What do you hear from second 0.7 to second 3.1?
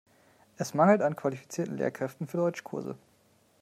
mangelt an qualifizierten Lehrkräften für Deutschkurse.